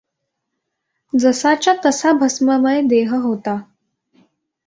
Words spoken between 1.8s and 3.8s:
तसा भस्ममय देह होता.